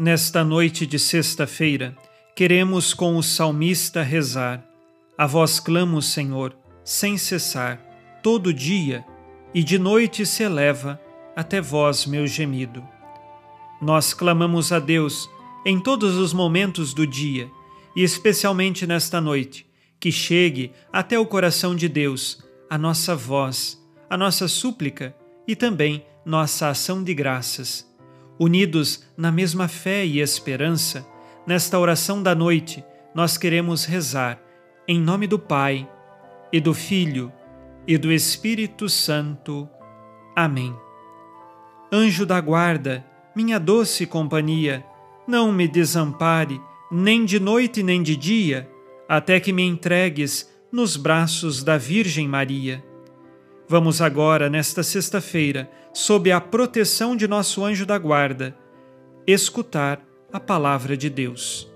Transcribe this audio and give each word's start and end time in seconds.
Nesta 0.00 0.44
noite 0.44 0.86
de 0.86 0.96
sexta-feira, 0.96 1.92
queremos 2.36 2.94
com 2.94 3.16
o 3.16 3.22
salmista 3.22 4.00
rezar. 4.00 4.64
A 5.18 5.26
vós 5.26 5.58
clamo, 5.58 6.00
Senhor, 6.00 6.56
sem 6.84 7.18
cessar, 7.18 7.80
todo 8.22 8.54
dia, 8.54 9.04
e 9.52 9.60
de 9.60 9.76
noite 9.76 10.24
se 10.24 10.44
eleva 10.44 11.00
até 11.34 11.60
vós 11.60 12.06
meu 12.06 12.28
gemido. 12.28 12.86
Nós 13.82 14.14
clamamos 14.14 14.70
a 14.70 14.78
Deus 14.78 15.28
em 15.66 15.80
todos 15.80 16.14
os 16.14 16.32
momentos 16.32 16.94
do 16.94 17.04
dia, 17.04 17.50
e 17.96 18.04
especialmente 18.04 18.86
nesta 18.86 19.20
noite, 19.20 19.66
que 19.98 20.12
chegue 20.12 20.70
até 20.92 21.18
o 21.18 21.26
coração 21.26 21.74
de 21.74 21.88
Deus 21.88 22.40
a 22.70 22.78
nossa 22.78 23.16
voz, 23.16 23.84
a 24.08 24.16
nossa 24.16 24.46
súplica 24.46 25.12
e 25.44 25.56
também 25.56 26.06
nossa 26.24 26.68
ação 26.68 27.02
de 27.02 27.12
graças. 27.12 27.87
Unidos 28.38 29.04
na 29.16 29.32
mesma 29.32 29.68
fé 29.68 30.04
e 30.04 30.20
esperança, 30.20 31.06
nesta 31.46 31.78
oração 31.78 32.22
da 32.22 32.34
noite, 32.34 32.84
nós 33.14 33.36
queremos 33.36 33.84
rezar 33.84 34.40
em 34.86 34.98
nome 34.98 35.26
do 35.26 35.38
Pai, 35.38 35.86
e 36.50 36.60
do 36.60 36.72
Filho, 36.72 37.30
e 37.86 37.98
do 37.98 38.10
Espírito 38.10 38.88
Santo. 38.88 39.68
Amém. 40.34 40.74
Anjo 41.92 42.24
da 42.24 42.40
guarda, 42.40 43.04
minha 43.36 43.58
doce 43.58 44.06
companhia, 44.06 44.84
não 45.26 45.52
me 45.52 45.68
desampare, 45.68 46.60
nem 46.90 47.24
de 47.24 47.38
noite 47.38 47.82
nem 47.82 48.02
de 48.02 48.16
dia, 48.16 48.70
até 49.06 49.38
que 49.38 49.52
me 49.52 49.62
entregues 49.62 50.50
nos 50.72 50.96
braços 50.96 51.62
da 51.62 51.76
Virgem 51.76 52.26
Maria. 52.26 52.84
Vamos 53.70 54.00
agora, 54.00 54.48
nesta 54.48 54.82
sexta-feira, 54.82 55.70
sob 55.92 56.32
a 56.32 56.40
proteção 56.40 57.14
de 57.14 57.28
nosso 57.28 57.62
anjo 57.62 57.84
da 57.84 57.98
guarda, 57.98 58.56
escutar 59.26 60.02
a 60.32 60.40
palavra 60.40 60.96
de 60.96 61.10
Deus. 61.10 61.70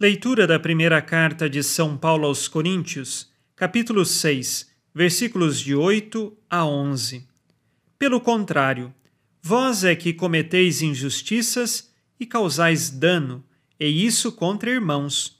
Leitura 0.00 0.46
da 0.46 0.58
primeira 0.58 1.02
carta 1.02 1.50
de 1.50 1.62
São 1.62 1.98
Paulo 1.98 2.26
aos 2.26 2.48
Coríntios, 2.48 3.30
capítulo 3.54 4.06
6, 4.06 4.70
versículos 4.94 5.60
de 5.60 5.74
8 5.74 6.34
a 6.48 6.64
11. 6.64 7.28
Pelo 7.98 8.22
contrário, 8.22 8.92
vós 9.42 9.84
é 9.84 9.94
que 9.94 10.14
cometeis 10.14 10.80
injustiças 10.80 11.92
e 12.18 12.24
causais 12.24 12.88
dano, 12.88 13.44
e 13.78 14.06
isso 14.06 14.32
contra 14.32 14.70
irmãos. 14.70 15.38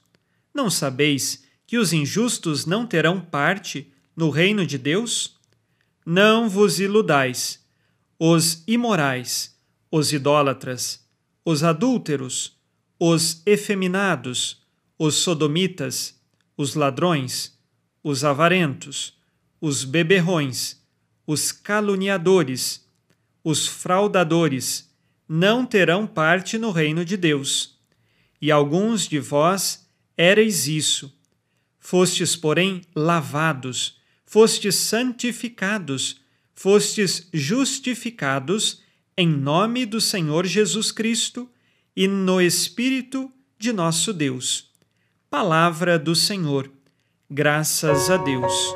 Não 0.53 0.69
sabeis 0.69 1.43
que 1.65 1.79
os 1.79 1.91
injustos 1.91 2.67
não 2.67 2.85
terão 2.85 3.19
parte 3.19 3.91
no 4.15 4.29
reino 4.29 4.65
de 4.65 4.77
Deus? 4.77 5.37
Não 6.05 6.49
vos 6.49 6.79
iludais. 6.79 7.63
Os 8.19 8.63
imorais, 8.67 9.57
os 9.91 10.13
idólatras, 10.13 11.05
os 11.45 11.63
adúlteros, 11.63 12.57
os 12.99 13.41
efeminados, 13.45 14.63
os 14.97 15.15
sodomitas, 15.15 16.19
os 16.55 16.75
ladrões, 16.75 17.57
os 18.03 18.23
avarentos, 18.23 19.17
os 19.59 19.83
beberrões, 19.83 20.81
os 21.25 21.51
caluniadores, 21.51 22.85
os 23.43 23.67
fraudadores, 23.67 24.89
não 25.27 25.65
terão 25.65 26.05
parte 26.05 26.57
no 26.57 26.71
reino 26.71 27.03
de 27.03 27.17
Deus. 27.17 27.77
E 28.41 28.51
alguns 28.51 29.07
de 29.07 29.19
vós 29.19 29.87
éreis 30.17 30.67
isso. 30.67 31.17
Fostes, 31.79 32.35
porém, 32.35 32.81
lavados, 32.95 33.97
fostes 34.33 34.73
santificados, 34.73 36.19
fostes 36.55 37.29
justificados 37.31 38.81
em 39.15 39.27
nome 39.27 39.85
do 39.85 40.01
Senhor 40.01 40.47
Jesus 40.47 40.91
Cristo 40.91 41.47
e 41.95 42.07
no 42.07 42.41
Espírito 42.41 43.31
de 43.59 43.71
nosso 43.71 44.11
Deus. 44.11 44.71
Palavra 45.29 45.99
do 45.99 46.15
Senhor. 46.15 46.71
Graças 47.29 48.09
a 48.09 48.17
Deus. 48.17 48.75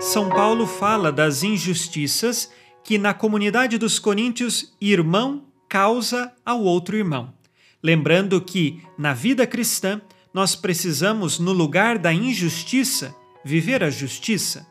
São 0.00 0.28
Paulo 0.28 0.66
fala 0.66 1.12
das 1.12 1.44
injustiças 1.44 2.50
que 2.82 2.98
na 2.98 3.14
comunidade 3.14 3.78
dos 3.78 4.00
coríntios 4.00 4.74
irmão 4.80 5.44
causa 5.68 6.32
ao 6.44 6.64
outro 6.64 6.96
irmão. 6.96 7.32
Lembrando 7.80 8.40
que, 8.40 8.82
na 8.98 9.14
vida 9.14 9.46
cristã, 9.46 10.02
nós 10.32 10.54
precisamos, 10.54 11.38
no 11.38 11.52
lugar 11.52 11.98
da 11.98 12.12
injustiça, 12.12 13.14
viver 13.44 13.82
a 13.82 13.90
justiça, 13.90 14.66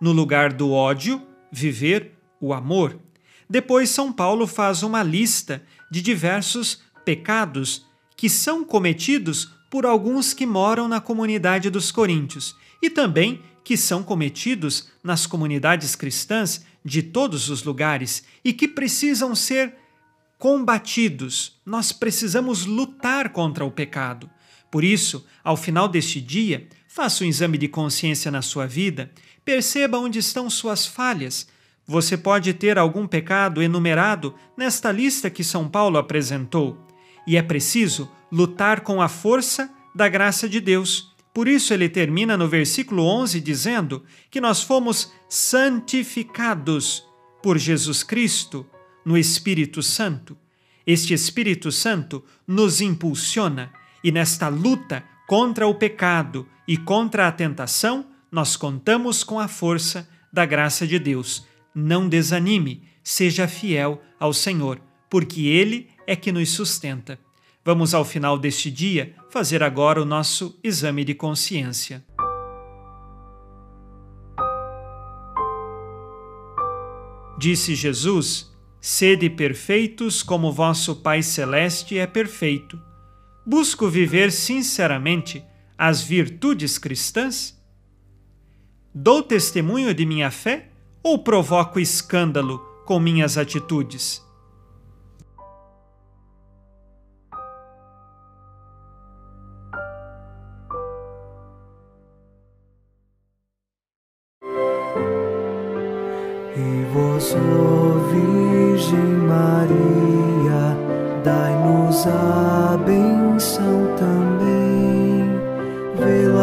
no 0.00 0.12
lugar 0.12 0.52
do 0.52 0.72
ódio, 0.72 1.22
viver 1.50 2.18
o 2.40 2.52
amor. 2.52 2.98
Depois, 3.48 3.90
São 3.90 4.12
Paulo 4.12 4.46
faz 4.46 4.82
uma 4.82 5.02
lista 5.02 5.62
de 5.90 6.00
diversos 6.00 6.82
pecados 7.04 7.86
que 8.16 8.28
são 8.28 8.64
cometidos 8.64 9.52
por 9.70 9.84
alguns 9.86 10.32
que 10.32 10.46
moram 10.46 10.88
na 10.88 11.00
comunidade 11.00 11.70
dos 11.70 11.90
coríntios 11.90 12.56
e 12.82 12.90
também 12.90 13.42
que 13.64 13.76
são 13.76 14.02
cometidos 14.02 14.88
nas 15.02 15.26
comunidades 15.26 15.94
cristãs 15.94 16.64
de 16.84 17.02
todos 17.02 17.48
os 17.48 17.62
lugares 17.62 18.24
e 18.44 18.52
que 18.52 18.66
precisam 18.66 19.34
ser 19.34 19.74
combatidos. 20.38 21.60
Nós 21.64 21.92
precisamos 21.92 22.66
lutar 22.66 23.30
contra 23.30 23.64
o 23.64 23.70
pecado. 23.70 24.28
Por 24.72 24.82
isso, 24.82 25.24
ao 25.44 25.56
final 25.56 25.86
deste 25.86 26.20
dia, 26.20 26.66
faça 26.88 27.22
um 27.22 27.28
exame 27.28 27.56
de 27.56 27.68
consciência 27.68 28.28
na 28.28 28.42
sua 28.42 28.66
vida, 28.66 29.12
perceba 29.44 30.00
onde 30.00 30.18
estão 30.18 30.50
suas 30.50 30.84
falhas. 30.84 31.46
Você 31.86 32.16
pode 32.16 32.52
ter 32.54 32.76
algum 32.76 33.06
pecado 33.06 33.62
enumerado 33.62 34.34
nesta 34.56 34.90
lista 34.90 35.30
que 35.30 35.44
São 35.44 35.68
Paulo 35.68 35.96
apresentou, 35.96 36.84
e 37.24 37.36
é 37.36 37.42
preciso 37.42 38.10
lutar 38.32 38.80
com 38.80 39.00
a 39.00 39.08
força 39.08 39.72
da 39.94 40.08
graça 40.08 40.48
de 40.48 40.60
Deus 40.60 41.12
por 41.32 41.48
isso 41.48 41.72
ele 41.72 41.88
termina 41.88 42.36
no 42.36 42.46
versículo 42.46 43.04
11 43.04 43.40
dizendo 43.40 44.04
que 44.30 44.40
nós 44.40 44.62
fomos 44.62 45.12
santificados 45.28 47.04
por 47.42 47.58
Jesus 47.58 48.02
Cristo 48.02 48.66
no 49.04 49.16
Espírito 49.16 49.82
Santo. 49.82 50.36
Este 50.86 51.14
Espírito 51.14 51.72
Santo 51.72 52.22
nos 52.46 52.80
impulsiona 52.80 53.72
e 54.02 54.10
nesta 54.10 54.48
luta 54.48 55.04
contra 55.26 55.66
o 55.66 55.74
pecado 55.74 56.46
e 56.66 56.76
contra 56.76 57.26
a 57.26 57.32
tentação, 57.32 58.06
nós 58.30 58.56
contamos 58.56 59.22
com 59.22 59.38
a 59.38 59.48
força 59.48 60.08
da 60.32 60.46
graça 60.46 60.86
de 60.86 60.98
Deus. 60.98 61.46
Não 61.74 62.08
desanime, 62.08 62.82
seja 63.02 63.46
fiel 63.46 64.02
ao 64.18 64.32
Senhor, 64.32 64.80
porque 65.10 65.46
Ele 65.46 65.88
é 66.06 66.16
que 66.16 66.32
nos 66.32 66.50
sustenta. 66.50 67.18
Vamos, 67.64 67.94
ao 67.94 68.04
final 68.04 68.38
deste 68.38 68.70
dia, 68.70 69.14
fazer 69.30 69.62
agora 69.62 70.02
o 70.02 70.04
nosso 70.04 70.58
exame 70.64 71.04
de 71.04 71.14
consciência. 71.14 72.04
Disse 77.38 77.74
Jesus: 77.74 78.52
Sede 78.80 79.30
perfeitos 79.30 80.22
como 80.22 80.52
vosso 80.52 80.96
Pai 80.96 81.22
Celeste 81.22 81.98
é 81.98 82.06
perfeito. 82.06 82.80
Busco 83.44 83.88
viver 83.88 84.30
sinceramente 84.30 85.44
as 85.76 86.00
virtudes 86.00 86.78
cristãs? 86.78 87.60
Dou 88.94 89.20
testemunho 89.20 89.92
de 89.92 90.06
minha 90.06 90.30
fé 90.30 90.68
ou 91.02 91.18
provoco 91.18 91.80
escândalo 91.80 92.58
com 92.86 93.00
minhas 93.00 93.36
atitudes? 93.36 94.22
E 106.54 106.84
vós, 106.92 107.34
ó 107.34 107.98
Virgem 108.12 108.98
Maria, 109.26 110.76
dai-nos 111.24 112.06
a 112.06 112.76
benção 112.86 113.11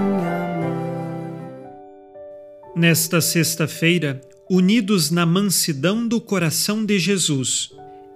mãe. 0.58 0.72
Nesta 2.74 3.20
sexta-feira, 3.20 4.20
unidos 4.50 5.10
na 5.10 5.24
mansidão 5.24 6.06
do 6.06 6.20
coração 6.20 6.84
de 6.84 6.98
Jesus 6.98 7.70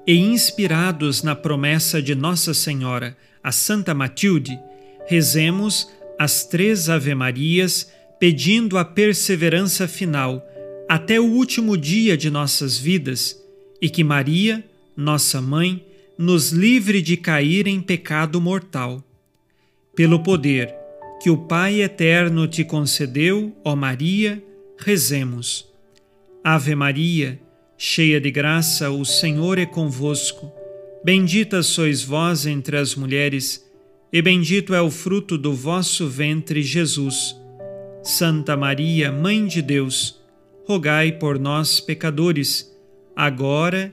e 0.06 0.16
inspirados 0.16 1.22
na 1.22 1.36
promessa 1.36 2.02
de 2.02 2.14
Nossa 2.16 2.52
Senhora, 2.52 3.16
a 3.42 3.52
Santa 3.52 3.94
Matilde, 3.94 4.58
rezemos 5.06 5.88
as 6.18 6.44
três 6.44 6.88
Ave-Marias 6.88 7.88
pedindo 8.18 8.76
a 8.76 8.84
perseverança 8.84 9.86
final 9.86 10.44
até 10.88 11.20
o 11.20 11.26
último 11.26 11.76
dia 11.76 12.16
de 12.16 12.30
nossas 12.30 12.78
vidas 12.78 13.40
e 13.80 13.90
que 13.90 14.02
Maria, 14.02 14.64
nossa 14.96 15.40
mãe, 15.40 15.84
nos 16.18 16.50
livre 16.50 17.02
de 17.02 17.16
cair 17.16 17.66
em 17.66 17.80
pecado 17.80 18.40
mortal. 18.40 19.04
Pelo 19.94 20.22
poder 20.22 20.74
que 21.22 21.30
o 21.30 21.36
Pai 21.36 21.82
eterno 21.82 22.46
te 22.46 22.64
concedeu, 22.64 23.54
ó 23.64 23.74
Maria, 23.76 24.42
rezemos. 24.78 25.66
Ave 26.42 26.74
Maria, 26.74 27.40
cheia 27.76 28.20
de 28.20 28.30
graça, 28.30 28.90
o 28.90 29.04
Senhor 29.04 29.58
é 29.58 29.66
convosco. 29.66 30.50
Bendita 31.04 31.62
sois 31.62 32.02
vós 32.02 32.46
entre 32.46 32.76
as 32.76 32.94
mulheres, 32.94 33.64
e 34.12 34.22
bendito 34.22 34.74
é 34.74 34.80
o 34.80 34.90
fruto 34.90 35.36
do 35.36 35.52
vosso 35.52 36.08
ventre, 36.08 36.62
Jesus. 36.62 37.36
Santa 38.02 38.56
Maria, 38.56 39.10
Mãe 39.10 39.46
de 39.46 39.60
Deus, 39.60 40.20
rogai 40.64 41.12
por 41.12 41.38
nós, 41.38 41.80
pecadores, 41.80 42.72
agora 43.14 43.92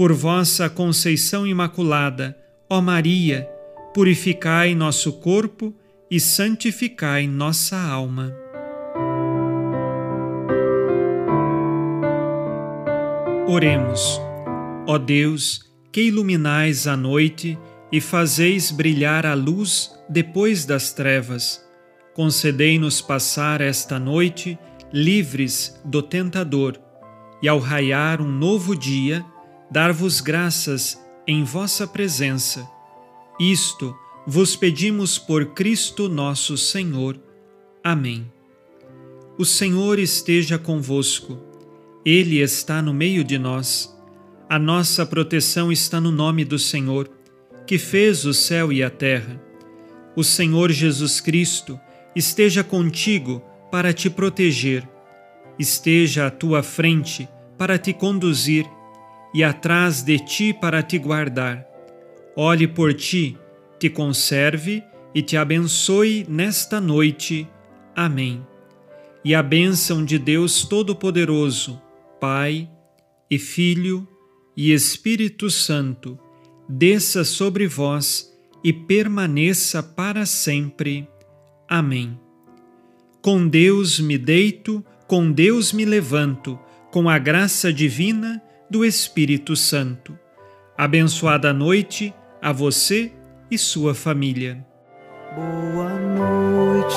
Por 0.00 0.14
vossa 0.14 0.70
conceição 0.70 1.46
imaculada, 1.46 2.34
ó 2.70 2.80
Maria, 2.80 3.46
purificai 3.92 4.74
nosso 4.74 5.12
corpo 5.20 5.74
e 6.10 6.18
santificai 6.18 7.26
nossa 7.26 7.76
alma. 7.76 8.34
Oremos. 13.46 14.18
Ó 14.86 14.96
Deus, 14.96 15.70
que 15.92 16.04
iluminais 16.04 16.86
a 16.86 16.96
noite 16.96 17.58
e 17.92 18.00
fazeis 18.00 18.70
brilhar 18.70 19.26
a 19.26 19.34
luz 19.34 19.94
depois 20.08 20.64
das 20.64 20.94
trevas, 20.94 21.62
concedei-nos 22.14 23.02
passar 23.02 23.60
esta 23.60 23.98
noite 23.98 24.58
livres 24.90 25.78
do 25.84 26.00
tentador 26.00 26.80
e 27.42 27.48
ao 27.48 27.58
raiar 27.58 28.22
um 28.22 28.32
novo 28.32 28.74
dia, 28.74 29.22
dar-vos 29.70 30.20
graças 30.20 31.00
em 31.26 31.44
vossa 31.44 31.86
presença. 31.86 32.68
Isto 33.38 33.96
vos 34.26 34.56
pedimos 34.56 35.18
por 35.18 35.46
Cristo 35.54 36.08
nosso 36.08 36.56
Senhor. 36.56 37.18
Amém. 37.82 38.30
O 39.38 39.44
Senhor 39.44 39.98
esteja 39.98 40.58
convosco 40.58 41.50
ele 42.04 42.38
está 42.38 42.80
no 42.80 42.94
meio 42.94 43.22
de 43.22 43.38
nós. 43.38 43.94
A 44.48 44.58
nossa 44.58 45.04
proteção 45.04 45.70
está 45.70 46.00
no 46.00 46.10
nome 46.10 46.46
do 46.46 46.58
Senhor, 46.58 47.10
que 47.66 47.76
fez 47.76 48.24
o 48.24 48.32
céu 48.32 48.72
e 48.72 48.82
a 48.82 48.88
terra. 48.88 49.40
O 50.16 50.24
Senhor 50.24 50.72
Jesus 50.72 51.20
Cristo 51.20 51.78
esteja 52.16 52.64
contigo 52.64 53.42
para 53.70 53.92
te 53.92 54.08
proteger, 54.08 54.88
esteja 55.58 56.26
à 56.26 56.30
tua 56.30 56.62
frente 56.62 57.28
para 57.58 57.78
te 57.78 57.92
conduzir 57.92 58.66
e 59.32 59.44
atrás 59.44 60.02
de 60.02 60.18
ti 60.18 60.52
para 60.52 60.82
te 60.82 60.98
guardar. 60.98 61.66
Olhe 62.36 62.66
por 62.66 62.94
ti, 62.94 63.36
te 63.78 63.88
conserve 63.88 64.82
e 65.14 65.22
te 65.22 65.36
abençoe 65.36 66.26
nesta 66.28 66.80
noite. 66.80 67.48
Amém. 67.94 68.44
E 69.24 69.34
a 69.34 69.42
bênção 69.42 70.04
de 70.04 70.18
Deus 70.18 70.64
Todo-Poderoso, 70.64 71.80
Pai 72.20 72.68
e 73.30 73.38
Filho 73.38 74.06
e 74.56 74.72
Espírito 74.72 75.50
Santo, 75.50 76.18
desça 76.68 77.24
sobre 77.24 77.66
vós 77.66 78.30
e 78.64 78.72
permaneça 78.72 79.82
para 79.82 80.24
sempre. 80.26 81.08
Amém. 81.68 82.18
Com 83.22 83.46
Deus 83.46 84.00
me 84.00 84.16
deito, 84.16 84.84
com 85.06 85.30
Deus 85.30 85.72
me 85.72 85.84
levanto, 85.84 86.58
com 86.90 87.08
a 87.08 87.18
graça 87.18 87.72
divina 87.72 88.42
do 88.70 88.84
Espírito 88.84 89.56
Santo. 89.56 90.16
Abençoada 90.78 91.52
noite 91.52 92.14
a 92.40 92.52
você 92.52 93.12
e 93.50 93.58
sua 93.58 93.94
família. 93.94 94.64
Boa 95.34 95.90
noite, 95.98 96.96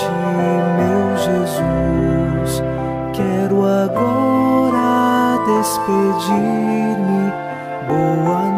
meu 0.77 1.17
Jesus. 1.17 2.61
Quero 3.15 3.65
agora 3.65 5.43
despedir-me. 5.45 7.31
Boa 7.87 8.51